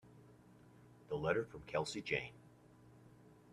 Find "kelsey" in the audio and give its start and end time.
1.67-2.01